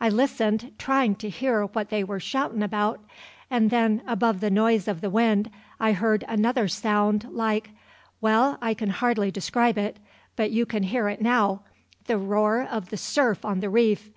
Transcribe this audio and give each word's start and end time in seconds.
I 0.00 0.08
listened, 0.08 0.72
tryin' 0.78 1.16
to 1.16 1.28
hear 1.28 1.64
what 1.66 1.90
they 1.90 2.02
were 2.02 2.18
shoutin' 2.20 2.62
about; 2.62 3.00
and 3.50 3.68
then, 3.68 4.00
above 4.06 4.40
the 4.40 4.48
noise 4.50 4.88
of 4.88 5.02
the 5.02 5.10
wind, 5.10 5.50
I 5.78 5.92
heard 5.92 6.24
another 6.26 6.68
sound, 6.68 7.28
like 7.30 7.68
well, 8.22 8.56
I 8.62 8.72
can 8.72 8.88
hardly 8.88 9.30
describe 9.30 9.76
it, 9.76 9.98
but 10.36 10.50
you 10.52 10.64
can 10.64 10.84
hear 10.84 11.10
it 11.10 11.20
now, 11.20 11.64
the 12.06 12.16
roar 12.16 12.62
of 12.62 12.88
the 12.88 12.96
surf 12.96 13.44
on 13.44 13.60
the 13.60 13.68
reef. 13.68 14.08